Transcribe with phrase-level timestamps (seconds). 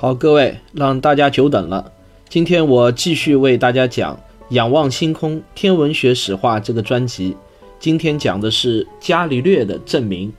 [0.00, 1.90] 好，各位，让大家久等了。
[2.28, 4.14] 今天我继续为大家讲
[4.50, 7.36] 《仰望星空：天文学史话》这个专辑。
[7.80, 10.32] 今天讲的是伽利略的证明。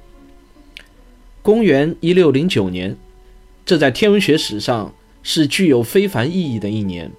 [1.42, 2.96] 公元一六零九年，
[3.66, 7.12] 这在天文学史上是具有非凡意义的一年，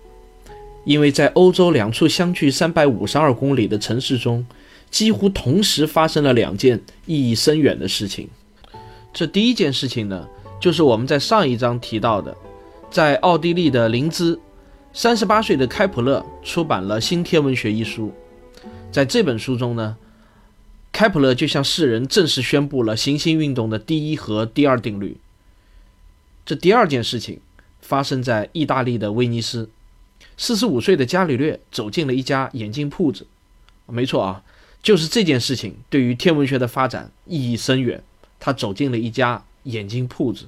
[0.86, 4.46] 因为在欧洲两处相距三百五十二公里的城市中，
[4.90, 8.30] 几乎同时发生了两件意义深远的事情。
[9.12, 10.26] 这第一件事情呢？
[10.60, 12.36] 就是我们在上一章提到的，
[12.90, 14.38] 在奥地利的林兹，
[14.92, 18.12] 三十八岁的开普勒出版了《新天文学》一书。
[18.92, 19.96] 在这本书中呢，
[20.92, 25.16] 开普勒就向世人正式宣布了行星运动的第一和第二定律。
[26.44, 27.40] 这第二件事情
[27.80, 29.70] 发生在意大利的威尼斯，
[30.36, 33.26] 四十五岁的伽利略走进了一家眼镜铺子。
[33.86, 34.42] 没错啊，
[34.82, 38.02] 就是这件事情对于天文学的发展意义深远。
[38.38, 39.42] 他走进了一家。
[39.64, 40.46] 眼镜铺子，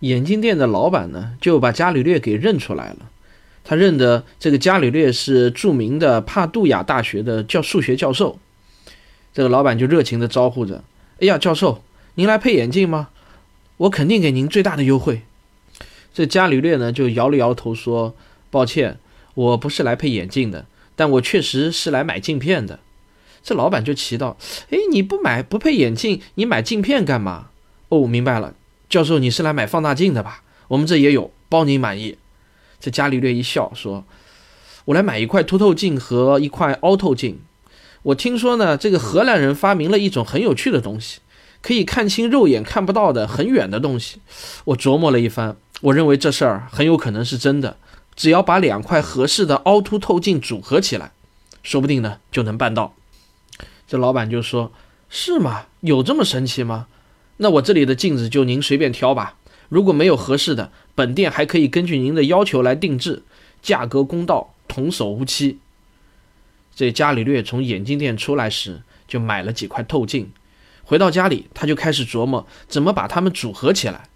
[0.00, 3.10] 眼镜店的老板呢，就把伽利略给认出来了。
[3.64, 8.38] 他认得这个伽利略是著名的帕杜亚大学的教数学教授。
[9.32, 10.84] 这个老板就热情地招呼着
[11.18, 11.82] ：“哎呀，教授，
[12.16, 13.08] 您来配眼镜吗？
[13.78, 15.22] 我肯定给您最大的优惠。”
[16.12, 18.14] 这伽利略呢，就摇了摇头说
[18.52, 18.98] ：“抱歉，
[19.32, 22.80] 我不是来配眼镜的，但我确实是来买镜片的。”
[23.42, 24.36] 这老板就奇道
[24.70, 27.48] ：“哎，你不买不配眼镜，你买镜片干嘛？”
[27.88, 28.54] 哦，明白了，
[28.88, 30.42] 教授，你是来买放大镜的吧？
[30.68, 32.16] 我们这也有，包您满意。
[32.80, 34.04] 这伽利略一笑说
[34.86, 37.38] ：“我来买一块凸透镜和一块凹透镜。
[38.02, 41.20] 我听说呢，这个荷兰人发明了一种很有趣的东西，
[41.62, 44.18] 可以看清肉眼看不到的很远的东西。
[44.64, 47.76] 我琢磨了一番，我认为这事儿很有可能是真的。
[48.16, 51.12] 只要把两块合适的凹凸透镜组合起来，
[51.62, 52.94] 说不定呢就能办到。”
[53.88, 54.72] 这老板就说
[55.08, 55.66] ：“是吗？
[55.80, 56.86] 有这么神奇吗？”
[57.38, 59.36] 那我这里的镜子就您随便挑吧，
[59.68, 63.22] 如果没有合适的，本店还可以根据您的要求来定制，
[63.60, 65.58] 价格公道，童叟无欺。
[66.76, 70.30] 这伽利略从眼镜店出来时，就买了几块透镜，
[70.84, 74.08] 回到家里，他就开始琢磨怎么把它们组合起来。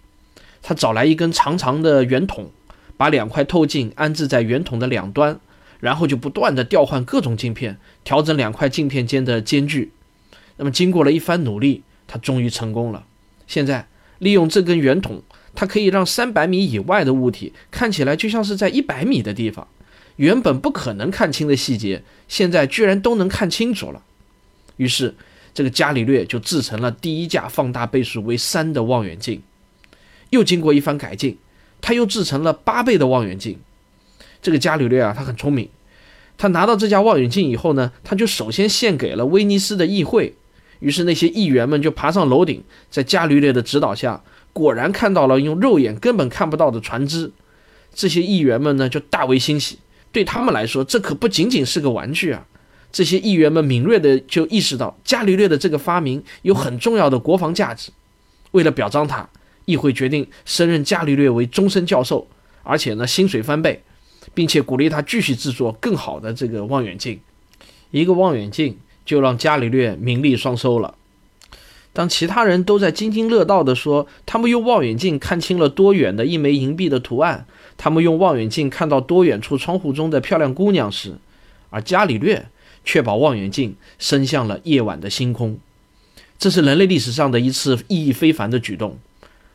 [0.61, 2.51] 他找来一根长长的圆筒，
[2.97, 5.39] 把两块透镜安置在圆筒的两端，
[5.79, 9.91] 然后就不断的调换各种镜片，调整两块镜片间的间距。
[10.57, 13.05] 那么经过了一番努力，他终于成功了。
[13.49, 13.87] 现在
[14.19, 15.23] 利用这根圆筒，
[15.55, 19.67] 它可以让三百米以外的物体看起来就像是在一百米的地方。
[20.17, 24.03] 原本不可能看清的细节，现在居然都能看清楚了。
[24.77, 25.15] 于是，
[25.53, 29.41] 这个伽利略就制成了第一架放大倍数为三的望远镜。
[30.29, 31.39] 又经过一番改进，
[31.81, 33.57] 他又制成了八倍的望远镜。
[34.41, 35.69] 这个伽利略啊，他很聪明。
[36.37, 40.35] 他拿到这架望远镜以后呢，他就首先献给了威尼斯的议会。
[40.79, 44.23] 于是那些议员们就爬上楼顶，在伽利略的指导下，
[44.53, 47.31] 果然看到了用肉眼根本看不到的船只。
[47.93, 49.79] 这些议员们呢就大为欣喜，
[50.11, 52.45] 对他们来说，这可不仅仅是个玩具啊！
[52.91, 57.91] 这些议员们敏锐地就意识到伽利略的这个发明有很重要的国防价值。
[58.51, 59.27] 为了表彰他，
[59.65, 62.27] 议会决定升任伽利略为终身教授，
[62.63, 63.83] 而且呢薪水翻倍，
[64.33, 67.19] 并且鼓励他继续制作更好的这个望远镜。
[67.91, 68.77] 一个望远镜。
[69.09, 70.93] 就让伽利略名利双收了。
[71.93, 81.15] 当其他人都在津津乐道地说他们用望远镜看清了多远的一枚银币的图案，他们用望远镜看到多远处窗户中的漂亮姑娘时，
[81.71, 82.49] 而伽利略
[82.85, 85.57] 却把望远镜伸向了夜晚的星空。
[86.37, 88.99] 这是人类历史上的一次意义非凡的举动。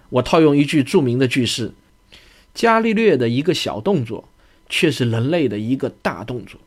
[0.09, 1.73] 我套用一句著名的句式：
[2.53, 4.29] 伽利略的一个小动作，
[4.69, 6.61] 却是人类的一个大动作。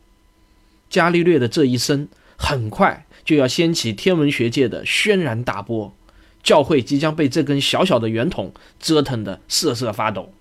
[0.90, 2.08] 伽利略的这一生。
[2.38, 5.94] 很快就要掀起天文学界的轩然大波，
[6.42, 10.32] 教会即将被这根小小的圆筒折腾得瑟瑟发抖。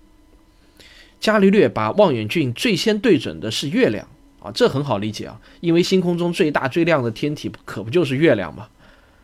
[1.19, 4.07] 伽利略把望远镜最先对准的是月亮
[4.39, 8.69] 啊，这很好理解啊，因为星空中最大最亮的天体可不就是月亮吗？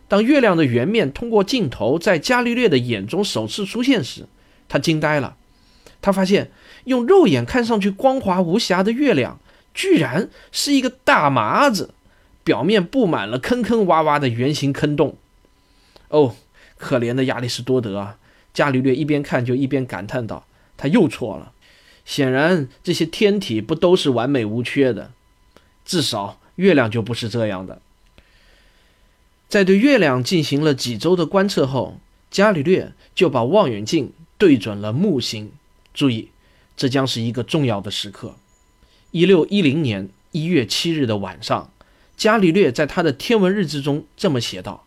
[0.08, 4.28] 当月亮的圆面通过镜头在伽利略的眼中首次出现时，
[4.68, 5.38] 他惊呆了，
[6.02, 6.52] 他发现
[6.86, 9.40] 用肉眼看上去光滑无瑕的月亮，
[9.74, 11.94] 居然是一个大麻子。
[12.44, 15.18] 表面布满了坑坑洼洼的圆形坑洞，
[16.10, 16.36] 哦，
[16.78, 18.18] 可怜的亚里士多德啊！
[18.54, 20.45] 伽利略一边看就一边感叹道
[20.78, 21.54] ：“他又错了。
[22.06, 25.12] 显然这些天体不都是完美无缺的，
[25.86, 27.81] 至少月亮就不是这样的。
[29.48, 32.00] 在对月亮进行了几周的观测后，
[32.30, 35.51] 伽利略就把望远镜对准了木星。
[35.94, 36.30] 注意，
[36.75, 38.36] 这将是一个重要的时刻。
[39.12, 41.72] 一六一零年一月七日的晚上，
[42.15, 44.86] 伽利略在他的天文日志中这么写道：“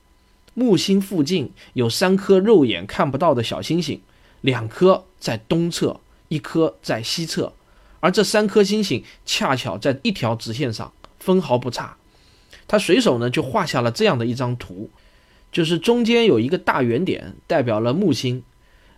[0.55, 4.01] 木星附近有三颗肉眼看不到的小星星，
[4.41, 7.53] 两颗在东侧，一颗在西侧，
[8.01, 11.97] 而这三颗星星恰巧在一条直线上，分毫不差。”
[12.69, 14.91] 他随手呢就画下了这样的一张图，
[15.53, 18.43] 就是中间有一个大圆点，代表了木星，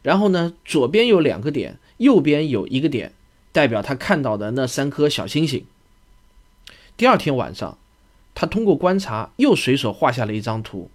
[0.02, 3.12] 然后呢左边有两个点，右边有一个点。
[3.50, 5.64] 代表他看到的那三颗小星星。
[6.96, 7.78] 第二天晚上，
[8.40, 10.88] 他通过观察又随手画下了一张图。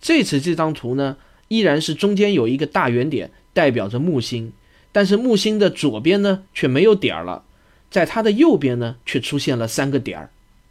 [0.00, 1.18] 这次这张图呢，
[1.48, 4.54] 依然是中间有一个大圆点，代表着木星，
[4.90, 7.44] 但是木星的左边呢却没有点儿了，
[7.90, 10.30] 在它的右边呢却出现了三个点儿，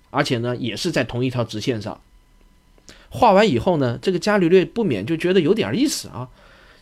[0.10, 2.02] 而且呢也是在同一条直线上。
[3.10, 6.30] 画完以后呢，这个伽利略不免就觉得有点意思啊。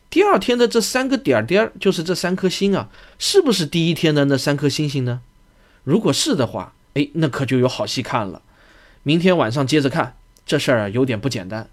[0.10, 2.90] 第二天的这三个点点儿，就是这三颗星啊，
[3.20, 5.20] 是不是第一天的那三颗星星呢？
[5.84, 8.42] 如果是的话，哎，那可就有好戏看了。
[9.06, 10.16] 明天晚上接着看，
[10.46, 11.70] 这事儿有点不简单。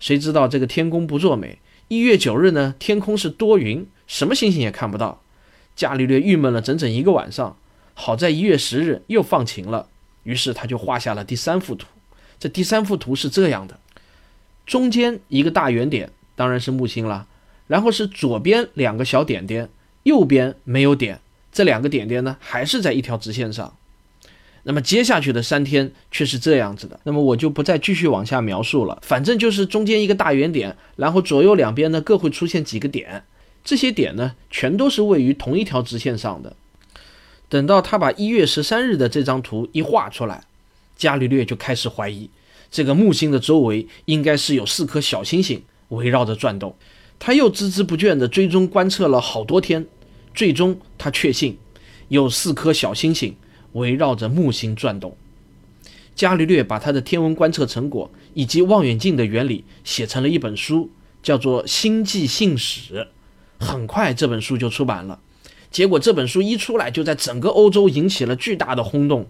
[0.00, 1.58] 谁知道这个天公不作美，
[1.88, 5.22] 一月九日呢，天空是多云，什么星星也看不到。
[5.76, 7.58] 伽利略郁闷了整整一个晚上。
[7.92, 9.88] 好在一月十日又放晴了，
[10.22, 11.86] 于是他就画下了第三幅图。
[12.38, 13.78] 这第三幅图是这样的：
[14.64, 17.28] 中间一个大圆点，当然是木星了。
[17.66, 19.68] 然后是左边两个小点点，
[20.02, 21.20] 右边没有点，
[21.52, 23.76] 这两个点点呢还是在一条直线上。
[24.64, 28.98] 那么接下去的三天却是这样子的，那么我就不再继续往下描述了。
[29.02, 33.24] 反正就是中间一个大圆点，然后左右两边呢各会出现几个点，
[33.62, 36.56] 这些点呢全都是位于同一条直线上的。
[37.50, 40.44] 等到他把一月十三日的这张图一画出来，
[40.96, 42.30] 伽利略就开始怀疑，
[42.70, 46.74] 这个木星的周围应该是有四颗小星星围绕着转动。
[47.18, 49.86] 他又孜孜不倦地追踪观测了好多天，
[50.34, 51.58] 最终他确信
[52.08, 53.36] 有四颗小星星
[53.74, 55.16] 围绕着木星转动。
[56.16, 60.90] 伽利略把他的天文观测成果以及望远镜的原理写成了一本书，
[61.22, 62.94] 叫做《星际信使》。
[63.58, 65.20] 很快这本书就出版了，
[65.70, 69.26] 结果这本书一出来就在整个欧洲引起了巨大的轰动，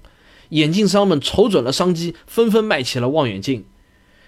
[0.50, 3.64] 眼镜商们瞅准了商机，纷纷卖起了望远镜。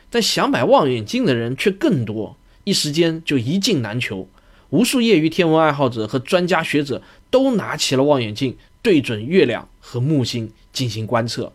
[0.08, 2.36] 但想买望远镜的人却更多。
[2.64, 4.28] 一时间就一镜难求，
[4.70, 11.52] 无数业余天文爱好者和专家学者都拿起了望远镜，对准月亮和木星进行观测。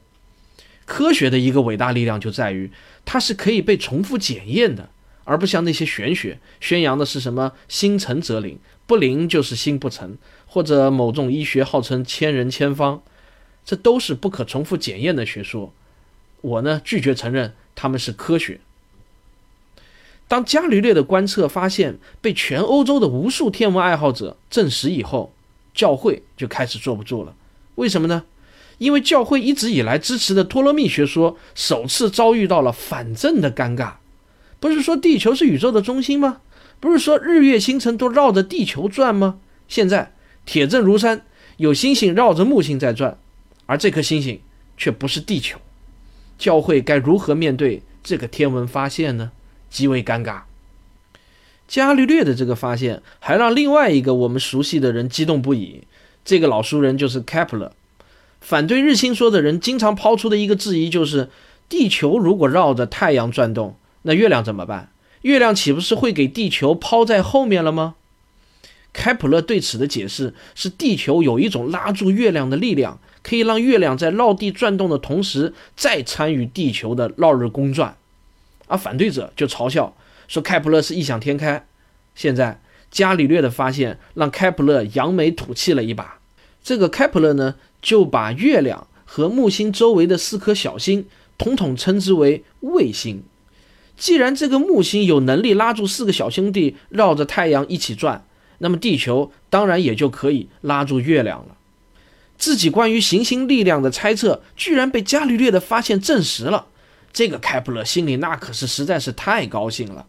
[0.86, 2.72] 科学的一个伟大力量就在于，
[3.04, 4.90] 它是可以被重复检验的，
[5.26, 8.58] 而不像那些玄学宣扬的是什么“心诚则灵”，
[8.88, 10.18] 不灵就是心不诚，
[10.48, 13.04] 或者某种医学号称千人千方，
[13.66, 15.74] 这都是不可重复检验的学说。
[16.40, 18.62] 我呢，拒绝承认他们是科学。
[20.28, 25.34] 当伽利略的观测发现被全欧洲的无数天文爱好者证实以后，
[25.74, 27.36] 教会就开始坐不住了。
[27.82, 28.26] 为什么呢？
[28.78, 33.94] 因为教会一直以来支持的托勒密学说首次遭遇到了反证的尴尬。
[34.60, 36.42] 不是说地球是宇宙的中心吗？
[36.80, 39.40] 不是说日月星辰都绕着地球转吗？
[39.68, 40.14] 现在
[40.46, 41.26] 铁证如山，
[41.58, 43.18] 有星星绕着木星在转，
[43.66, 44.40] 而这颗星星
[44.78, 45.58] 却不是地球。
[46.38, 49.32] 教会该如何面对这个天文发现呢？
[49.72, 50.42] 极为尴尬。
[51.68, 55.88] 伽利略的这个发现还让另外一个我们熟悉的人激动不已。
[56.24, 57.74] 这个老熟人就是开普勒。
[58.40, 61.30] 反对日心说的人经常抛出的一个质疑就是：
[61.70, 64.92] 地球如果绕着太阳转动，那月亮怎么办？
[65.22, 67.96] 月亮岂不是会给地球抛在后面了吗？
[68.94, 77.96] 开普勒对此的解释是：地球有一种拉住月亮的力量，可以让月亮在绕地转动的同时，再参与地球的绕日公转。
[78.68, 79.96] 而反对者就嘲笑
[80.28, 81.66] 说开普勒是异想天开。
[82.16, 82.60] 现在
[82.92, 86.20] 伽利略的发现让开普勒扬眉吐气了一把。
[86.64, 91.08] 这个开普勒呢，就把月亮和木星周围的四颗小星
[91.38, 93.24] 统统称之为卫星。
[93.98, 98.26] 既然这个木星有能力拉住四个小兄弟绕着太阳一起转，
[98.60, 101.56] 那么地球当然也就可以拉住月亮了。
[102.38, 106.68] 自己关于行星力量的猜测，居然被伽利略的发现证实了。
[107.14, 110.06] 这个开普勒心里那可是实在是太高兴了。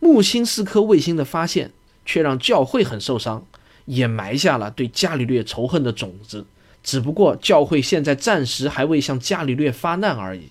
[0.00, 1.70] 木星四颗卫星的发现，
[2.04, 3.46] 却让教会很受伤，
[3.84, 6.46] 也埋下了对伽利略仇恨的种子。
[6.82, 10.48] 只不过教会现在暂时还未向伽利略发难而已，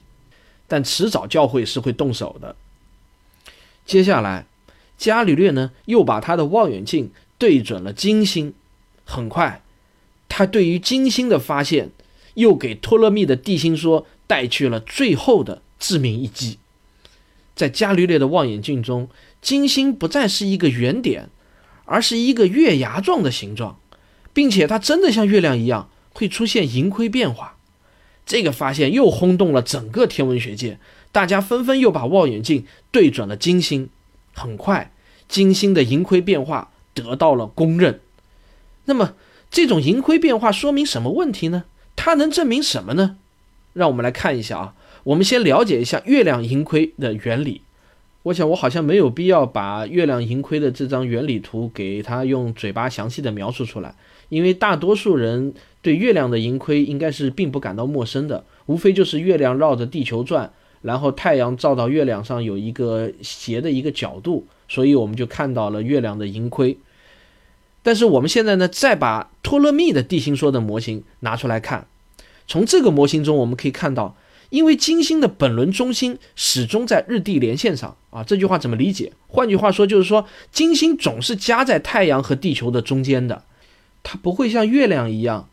[0.67, 2.55] 但迟早教会是会动手的。
[3.85, 4.45] 接下来，
[4.97, 8.53] 伽利略呢又把他的望远镜对准了金星。
[9.03, 9.63] 很快，
[10.27, 11.89] 他对于金星的发现，
[12.35, 16.59] 又给托勒密的地心说带去了最后的致命一击。
[17.55, 19.09] 在伽利略的望远镜中，
[19.41, 21.29] 金星不再是一个圆点，
[21.85, 23.79] 而是一个月牙状的形状，
[24.33, 27.57] 并且它真的像月亮一样会出现盈亏变化。
[28.25, 30.77] 这个发现又轰动了整个天文学界，
[31.11, 33.89] 大家纷纷又把望远镜对准了金星。
[34.33, 34.91] 很快，
[35.27, 37.99] 金星的盈亏变化得到了公认。
[38.85, 39.15] 那么，
[39.49, 41.63] 这种盈亏变化说明什么问题呢？
[41.95, 43.17] 它能证明什么呢？
[43.73, 44.73] 让我们来看一下啊。
[45.05, 47.61] 我们先了解一下月亮盈亏的原理。
[48.23, 53.95] 我想我好像没有必要把月亮盈亏的这张原理图给它用嘴巴详细的描述出来，
[54.29, 55.53] 因为大多数人。
[55.81, 66.77] 对月亮的盈亏应该是并不感到陌生的，无非就是月亮绕着地球转，然后太阳照到月亮上有一个斜的一个角度，所以我们就看到了月亮的盈亏。
[67.81, 71.87] 但是我们现在呢，再把托勒密的地心说的模型拿出来看，
[72.45, 74.17] 从这个模型中我们可以看到，
[74.49, 79.13] 因为金星的本轮中心始终在日地连线上啊，这句话怎么理解？
[79.27, 83.43] 换句话说就是说，金星总是夹在太阳和地球的中间的，
[84.03, 85.47] 它不会像月亮一样。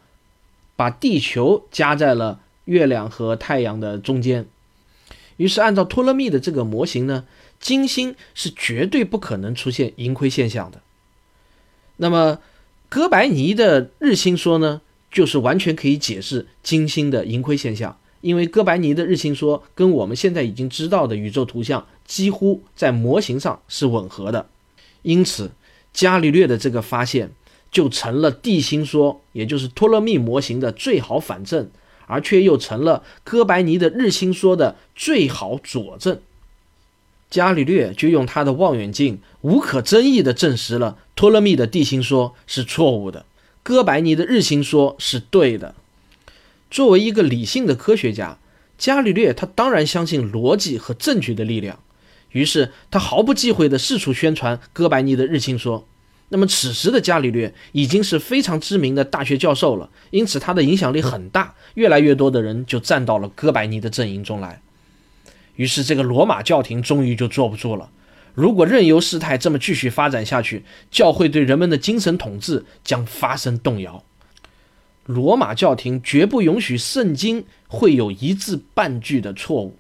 [0.79, 4.47] 把地球夹在了月亮和太阳的中间，
[5.39, 7.25] 于是按照托勒密的这个模型呢，
[7.59, 10.83] 金星是绝对不可能出现盈亏现象的。
[11.97, 12.41] 那么
[12.91, 24.49] 哥白尼的日心说呢，就是完全可以解释金星的盈亏现象，因为哥白尼的日心说跟我们现在已经知道的宇宙图像几乎在模型上是吻合的，
[25.03, 25.53] 因此
[25.93, 27.33] 伽利略的这个发现。
[27.69, 31.69] 就成了地心说，也就是托勒密模型的最好反证，
[32.07, 36.19] 而却又成了哥白尼的日心说的最好佐证。
[37.29, 43.27] 伽利略就用他的望远镜无可争议地证实了托勒密的地心说是错误的，
[43.63, 45.75] 哥白尼的日心说是对的。
[46.71, 48.39] 作为一个理性的科学家，
[48.77, 51.79] 伽利略他当然相信逻辑和证据的力量，
[52.33, 55.87] 于是他毫不忌讳地四处宣传哥白尼的日心说。
[56.29, 64.61] 那么此时的伽利略已经是非常知名的大学教授了，因此他的影响力很大，越来越多的人就站到了哥白尼的阵营中来。
[65.55, 67.91] 于是这个罗马教廷终于就坐不住了。
[68.35, 74.03] 如果任由事态这么继续发展下去，教会对人们的精神统治将发生动摇。
[75.07, 79.77] 罗马教廷绝不允许圣经会有一字半句的错误。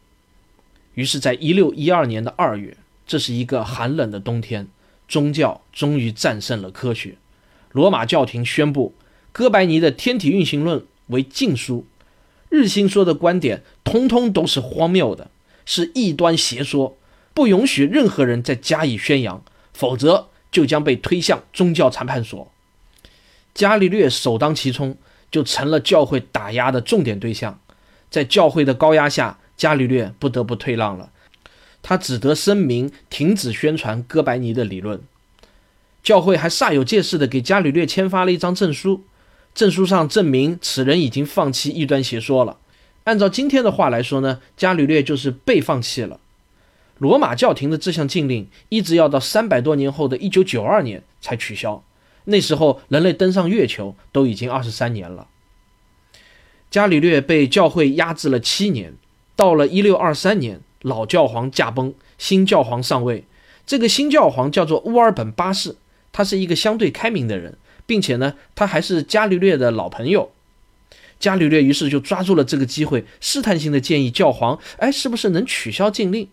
[0.94, 4.68] 于是，在一六一二年的二月，这是一个寒冷的冬天。
[5.08, 7.16] 宗教终于战胜了科学，
[7.70, 8.92] 罗马教廷宣布
[9.30, 11.86] 哥白尼的天体运行论为禁书，
[12.48, 15.30] 日心说的观点通通都是荒谬的，
[15.64, 16.96] 是异端邪说，
[17.32, 22.50] 不允许任何人再加以宣扬，否则就将被推向宗教裁判所。
[23.54, 24.96] 伽利略首当其冲，
[25.36, 27.60] 就成了教会打压的重点对象。
[28.08, 31.10] 在教会的高压下，伽利略不得不退让了。
[31.82, 35.02] 他只得声明停止宣传哥白尼的理论。
[36.02, 39.04] 教会还煞有介事地给伽利略签发了一张证书，
[39.54, 42.56] 证书上证明此人已经放弃异端邪说了。
[43.04, 46.18] 按照今天的话来说呢，伽利略就是被放弃了。
[46.96, 51.84] 罗马教廷的这项禁令一直要到三百多年后的一九九二年才取消，
[52.26, 55.26] 那时候人类登上月球都已经二十三年了。
[56.70, 58.94] 伽利略被教会压制了七年，
[59.34, 60.60] 到了一六二三年。
[60.82, 63.24] 老教皇驾崩，新教皇上位。
[63.66, 65.74] 这个新教皇叫做乌尔本八世，
[66.12, 67.56] 他是一个相对开明的人，
[67.86, 70.30] 并且呢，他还是伽利略的老朋友。
[71.18, 76.28] 伽利略于是就抓住了这个机会，试探性的建议教皇：“哎，是不是能取消禁令？”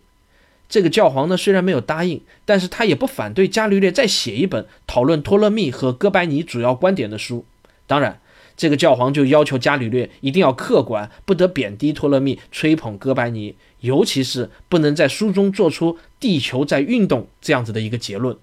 [0.68, 7.44] 这个教皇呢，虽然没有答应，但是他也不反对伽利略再写一本讨论托勒密和哥白尼主要观点的书。
[7.86, 8.20] 当然。
[8.56, 18.36] 这个教皇就要求伽利略一定要客观，不得贬低托勒密，吹捧哥白尼，尤其是不能在书中做出地球在运动这样子的一个结论。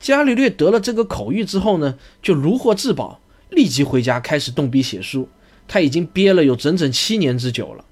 [0.00, 3.20] 伽利略得了这个口谕之后呢，就如获至宝，
[3.50, 5.28] 立即回家开始动笔写书。
[5.68, 7.84] 他已经憋了有整整七年之久了，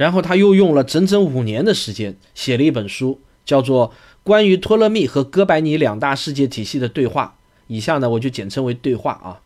[0.00, 3.90] 然后他又用了整整五年的时间写了一本书，叫做
[4.22, 7.36] 《关于托勒密和哥白尼两大世界体系的对话》。
[7.66, 9.42] 以下呢，我就简称为对话啊。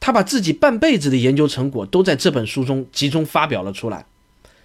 [0.00, 4.06] 他把自己半辈子的研究成果都在这本书中集中发表了出来。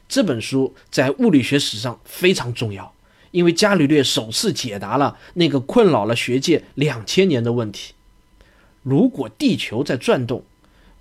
[0.08, 2.94] 这本书在物理学史上非常重要，
[3.32, 7.91] 因为伽利略首次解答了那个困扰了学界两千年的问题：
[8.82, 10.46] 如果地球在转动，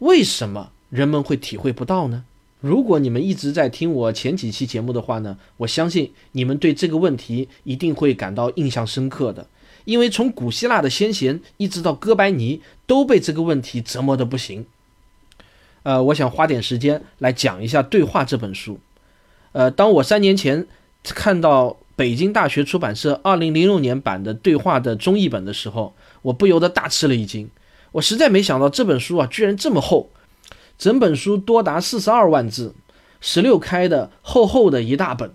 [0.01, 2.25] 为什么人们会体会不到呢？
[2.61, 9.47] 如果你们一直在听我前几期节目的话呢，我相信你们对这个问题一定会感到印象深刻的。
[9.87, 14.67] 因为从古希腊的先贤一直到哥白尼，都被这个问题折磨的不行。
[15.83, 18.79] 呃，我想花点时间来讲一下《对话》这本书。
[19.53, 20.67] 呃，当我三年前
[21.03, 27.51] 看到北京大学出版社二零零六年版的《对话》的中译本的时候，我不由得大吃了一惊。
[27.93, 30.11] 我实在没想到这本书啊，居然这么厚，
[30.81, 32.75] 整本书多达四十二万字，
[33.21, 35.31] 十六开的厚厚的一大本。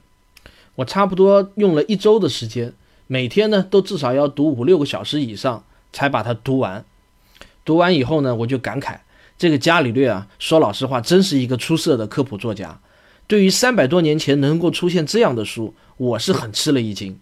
[0.74, 2.74] 我差不多用了一周的时间，
[3.06, 6.84] 每天呢都至少要读五六个小时以上才把它读完。
[7.64, 8.98] 读完以后呢，我就感慨。
[9.38, 12.80] 这个伽利略啊，说老实话，真是一个出色的科普作家。
[13.28, 17.20] 对于三百多年前能够出现这样的书，我是很吃了一惊。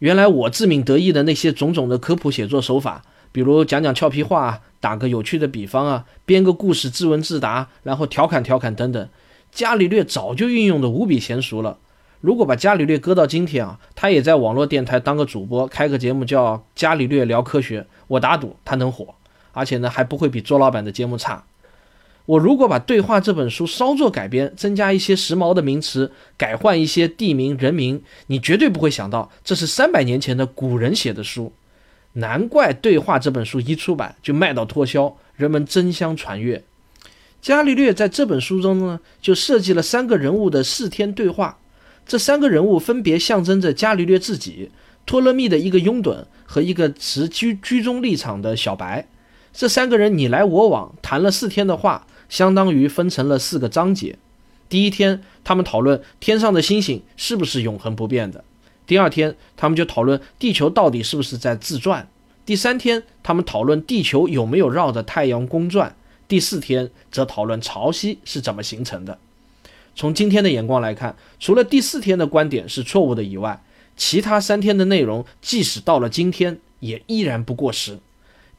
[0.00, 9.08] 原来我自鸣得意的那些种种的科普写作手法，比如讲讲俏皮话、打个有趣的比方啊、编个故事自问自答，然后调侃调侃等等，
[9.52, 11.78] 伽利略早就运用的无比娴熟了。
[12.20, 19.14] 如果把伽利略搁到今天啊，他也在网络电台当个主播，开个节目叫《伽利略聊科学》，我打赌他能火。
[19.52, 21.44] 而且呢，还不会比周老板的节目差。
[22.26, 31.52] 我如果把《对话》这本书稍作改编，增加一些时髦的名词，改换一些地名人名，你绝对不会想到这是三百年前的古人写的书。
[32.16, 36.64] 难怪《对话》这本书一出版就卖到脱销，人们争相传阅。
[37.42, 41.58] 伽利略在这本书中呢，就设计了三个人物的四天对话。
[42.06, 44.70] 这三个人物分别象征着伽利略自己、
[45.04, 49.06] 托勒密的一个拥趸和一个持居居中立场的小白。
[49.52, 54.18] 这三个人你来我往谈了四天的话，相当于分成了四个章节。
[54.68, 58.42] 第一天，他们讨论天上的星星是不是永恒不变的；
[58.86, 62.06] 第二天，他们就讨论地球到底是不是在自转；
[62.44, 65.90] 第三天，他们讨论地球有没有绕着太阳公转；
[66.28, 69.18] 第四天，则讨论潮汐是怎么形成的。
[69.94, 73.62] 从今天的眼光来看，除了第四天的观点是错误的以外，
[73.96, 77.98] 其他三天的内容，即使到了今天，也依然不过时。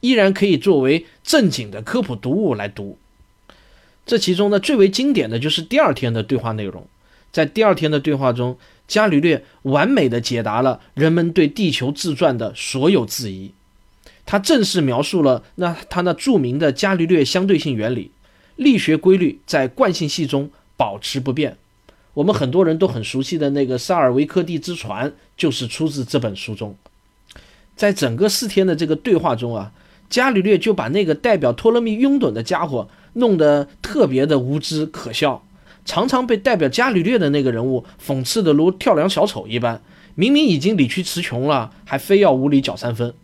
[0.00, 2.98] 依然可以作为正经的科普读物来读。
[4.06, 6.86] 这其中呢，最为经典的就是第二天的对话内容。
[7.30, 8.56] 在第二天的对话中，
[8.88, 13.52] 伽利略完美的解答了人们对地球自转的所有质疑。
[14.26, 18.10] 他正式描述了那他那著名的伽利略相对性原理：
[18.56, 21.56] 力学规律在惯性系中保持不变。
[22.14, 26.76] 我们很多人都很熟悉的那个萨尔维科蒂之船，就是出自这本书中。
[27.76, 29.72] 在整个四天的这个对话中啊。
[30.10, 35.44] 伽利略就把那个代表托勒密拥趸的家伙弄得特别的无知可笑，
[35.88, 39.80] 常常被代表伽利略的那个人物讽刺的如跳梁小丑一般。
[40.14, 43.14] 明明已经理屈词穷了，还非要无理搅三分。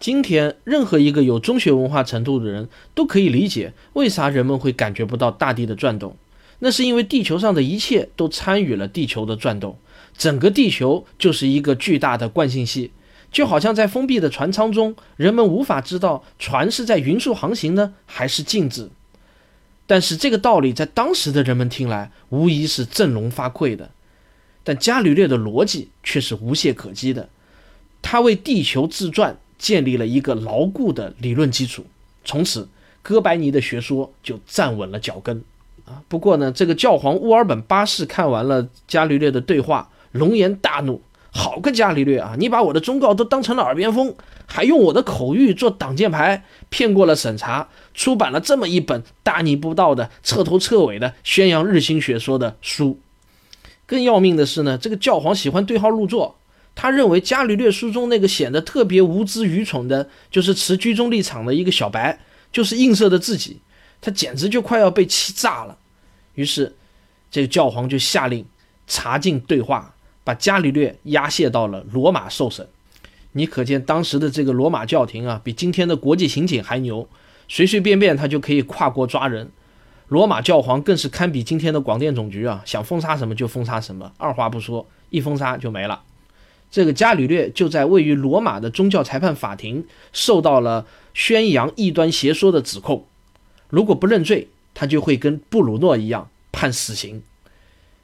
[0.00, 6.16] 今天，任何一个有中学文化程度的人都可以理解为啥人们会感觉不到大地的转动，
[6.58, 9.78] 那是因为地球上的一切都参与了地球的转动，
[10.18, 12.90] 整个地球就是一个巨大的惯性系。
[13.30, 18.90] 就好像在封闭的船舱中，人们无法知道船是在匀速航行呢，还是静止。
[19.86, 23.90] 但是这个道理在当时的人们听来，无疑是振聋发聩的。
[24.62, 27.28] 但伽利略的逻辑却是无懈可击的，
[28.00, 31.84] 他为地球自转建立了一个牢固的理论基础。
[32.24, 32.66] 从此，
[33.02, 35.44] 哥白尼的学说就站稳了脚跟。
[35.84, 41.02] 啊，不过呢，这个教皇乌尔本八世看完了伽利略的对话，龙颜大怒。
[41.36, 42.36] 好个伽利略啊！
[42.38, 44.14] 你把我的忠告都当成了耳边风，
[44.46, 53.00] 还用我的口谕做挡箭牌，骗过了审查，出版了这么一本大逆不道的、彻头彻尾的宣扬日心学说的书。
[53.84, 56.38] 更要命的是呢，这个教皇喜欢对号入座，
[56.76, 62.20] 他认为伽利略书中那个显得特别无知愚蠢的，就是持居中立场的一个小白，
[62.52, 63.60] 就是映射的自己，
[64.00, 65.78] 他简直就快要被气炸了。
[66.34, 66.76] 于是，
[67.28, 68.46] 这个教皇就下令
[68.86, 69.93] 查禁对话。
[70.24, 72.66] 把伽利略押解到了罗马受审，
[73.32, 77.06] 你可见当时的这个罗马教廷啊，比今天的国际刑警还牛，
[77.46, 79.50] 随随便便他就可以跨国抓人。
[80.08, 86.02] 罗马教皇更是堪比今天的广电总局啊，想封杀什么就封杀什么，二话不说，一封杀就没了。
[86.70, 93.06] 这个伽利略就在位于罗马的宗教裁判法庭受到了宣扬异端邪说的指控，
[93.68, 97.22] 如果不认罪，他就会跟布鲁诺一样判死刑。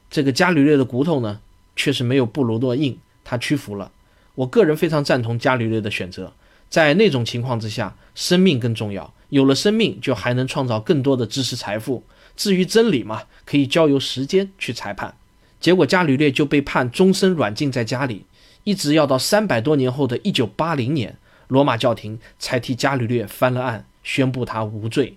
[0.09, 1.41] 这个伽利略的骨头呢？
[1.81, 3.91] 确实没有布鲁诺硬，他屈服了。
[4.35, 6.35] 我个人非常赞同伽利略的选择，
[6.69, 9.15] 在那种情况之下，生命更重要。
[9.31, 12.05] 有了生命，就还能创造更多的知识财富。
[12.37, 15.17] 至于真理嘛，可以交由时间去裁判。
[15.59, 18.27] 结果伽利略就被判终身软禁在家里，
[18.65, 21.17] 一直要到三百多年后的一九八零年，
[21.49, 25.17] 罗马教廷才替伽利略翻了案，宣布他无罪。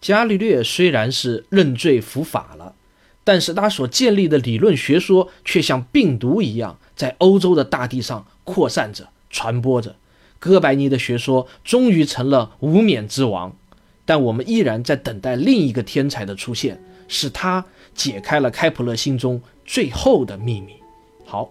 [0.00, 2.74] 伽利略虽然是认罪伏法了。
[3.24, 9.96] 但是他所建立的理论学说却像病毒一样，在欧洲的大地上扩散着、传播着。
[10.38, 13.54] 哥白尼的学说终于成了无冕之王，
[14.04, 20.72] 但我们依然在等待另一个天才的出现，使他解开了开普勒心中最后的秘密。
[21.24, 21.48] 好，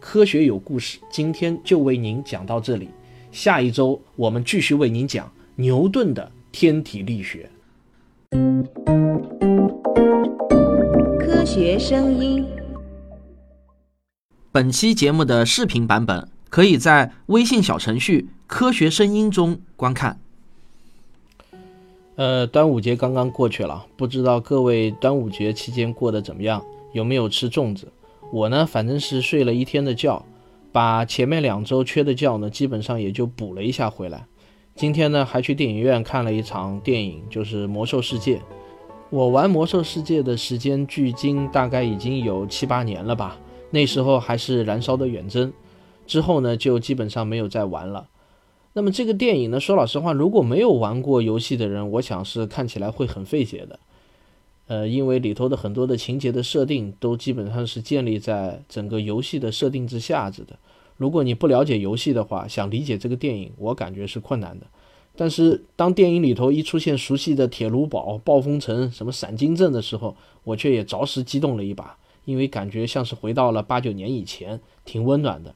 [0.00, 2.88] 科学有故事，今天就为您讲到这里。
[3.30, 7.50] 下一周我们继续为您讲牛顿的天体力学。
[11.52, 12.46] 学声音。
[14.52, 20.20] 本期节目的视频版本可以在微信小程序“科学声音”中观看。
[22.14, 26.64] 呃，端午节刚刚过去了，不知道各位端午节期间过得怎么样？
[26.92, 27.88] 有没有吃粽子？
[28.32, 30.24] 我呢，反正是睡了一天的觉，
[30.70, 34.24] 把前面两周缺的觉呢，基本上也就补了一下回来。
[34.76, 38.36] 今天呢，还去电影院看了一场电影，就是《魔兽世界》。
[39.10, 43.36] 我玩《魔兽世界》的时间距今大概已经有七八年了吧。
[43.70, 45.52] 那时候还是燃烧的远征，
[46.06, 48.06] 之后呢就基本上没有再玩了。
[48.72, 53.80] 那么这个电影呢，说老实话，如果没有玩过游戏的人，我想是看起来会很费解的。
[54.68, 60.56] 呃，因为里头的很多的情节的设定都基本上是建立在整个游戏的设定之下子的。
[60.96, 64.66] 如果你不了解游戏的话，想理解这个电影，我感觉是困难的。
[65.16, 71.96] 但是当电影里头一出现熟悉的铁炉堡、暴风城、什么闪金镇的时候，我却也着实激动了一把。
[72.26, 75.54] 因为感觉像是回到了八九年以前，挺温暖的。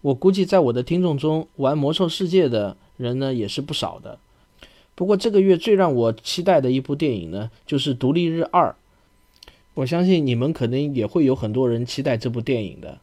[0.00, 4.18] 我估计在我的听众中玩魔兽世界的人呢也是不少的。
[4.94, 8.70] 不过这个月最让我期待的一部电影呢，就是《独立日二》。
[9.74, 12.98] 我相信你们可能也会有很多人期待这部电影的。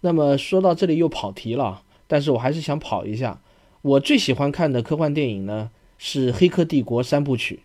[0.00, 3.40] 那么说到这里又跑题了，但是我还是想跑一下。
[3.88, 7.60] 我最喜欢看的科幻电影呢是《黑客帝国》三部曲。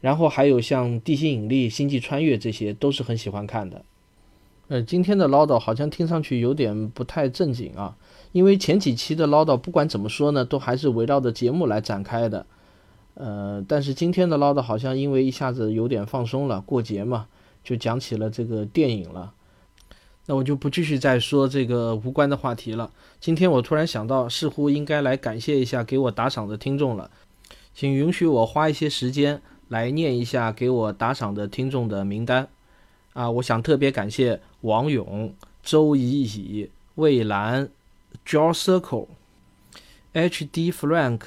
[0.00, 3.84] 然后还有像《地心引力》《星际穿越》这些，都是很喜欢看的。
[4.68, 7.96] 呃，今天的唠叨好像听上去有点不太正经啊，
[8.32, 12.46] 因为前几期的唠叨不管怎么说呢，都还是围绕着节目来展开的。
[13.14, 17.26] 呃，但是今天的唠叨好像因为一下子有点放松了，过节嘛，
[17.62, 19.34] 就讲起了这个电影了。
[20.30, 22.88] 那我就不继续再说这个无关的话题了。
[23.18, 27.10] 今天我突然想到，似乎应该来感谢一下给我打赏的听众了，
[27.74, 29.42] 请允许我花一些时间。
[29.66, 32.48] 来念一下给我打赏的听众的名单
[33.12, 33.30] 啊！
[33.30, 37.68] 我想特别感谢王勇、周怡怡、魏兰、
[38.26, 39.06] Joe Circle、
[40.12, 40.72] H.D.
[40.72, 41.20] Frank、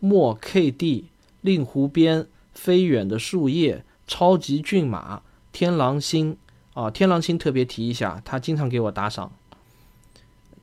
[0.00, 1.06] 莫 K.D、
[1.40, 6.36] 令狐边、飞远的树叶、超级骏马、天狼星
[6.76, 6.90] 啊！
[6.90, 9.32] 天狼星特别提一下，他经常给我打赏。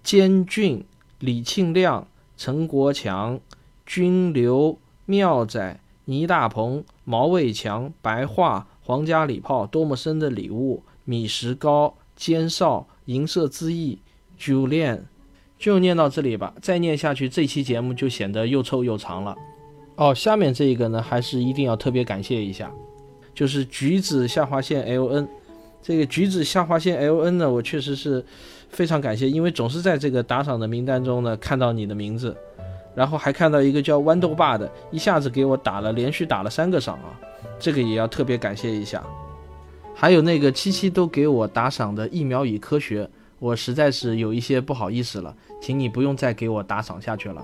[0.04, 0.86] 监俊、
[1.18, 3.40] 李庆亮、陈国强、
[3.84, 5.80] 君刘、妙仔。
[6.06, 14.00] 倪大鹏、毛卫强、白桦、皇家礼炮、多么深的礼物、米石膏、尖少、银色之翼、
[14.38, 15.04] Julian，
[15.58, 16.54] 就念到这里吧。
[16.62, 19.34] 再念下去，这期节目就显得又臭又长了。
[19.96, 22.70] 哦，下面这一个呢，还是一定要特别感谢一下，
[23.34, 25.28] 就是橘子下划线 LN。
[25.84, 28.26] 这个橘子下划线 LN 呢，我确实是
[28.70, 32.36] 非常感谢，因为总是在这个打赏的名单中呢看到你的名字。
[32.96, 37.20] 然后还看到一个叫豌豆爸的，一下子给我打了连续打了三个赏啊，
[37.60, 39.04] 这个也要特别感谢一下。
[39.96, 47.44] 还有那个七七都给我打赏的疫苗与科学，我实在是有一些不好意思了，请你不用再给我打赏下去了。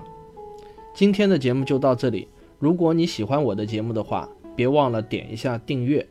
[0.94, 2.28] 今天的节目就到这里，
[2.60, 6.06] 如果你喜欢我的节目的话，别忘了点一下订阅。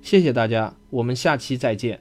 [0.00, 1.98] 谢谢大家，我们下期再见。